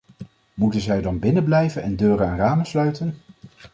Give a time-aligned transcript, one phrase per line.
[0.53, 3.17] Moeten zij dan binnen blijven en deuren en ramen sluiten.